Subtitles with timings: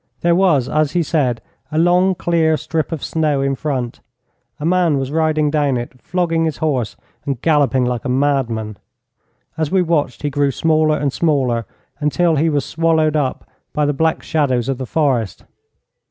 [0.21, 1.41] There was, as he said,
[1.71, 3.99] a long, clear strip of snow in front.
[4.59, 8.77] A man was riding down it, flogging his horse and galloping like a madman.
[9.59, 11.67] As we watched, he grew smaller and smaller,
[11.99, 15.45] until he was swallowed up by the black shadows of the forest.